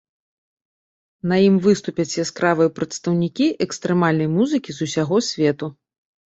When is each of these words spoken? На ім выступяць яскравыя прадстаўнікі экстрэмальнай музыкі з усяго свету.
На 1.31 1.35
ім 1.47 1.55
выступяць 1.65 2.19
яскравыя 2.25 2.71
прадстаўнікі 2.77 3.45
экстрэмальнай 3.67 4.29
музыкі 4.39 4.69
з 4.79 4.91
усяго 4.91 5.21
свету. 5.29 5.71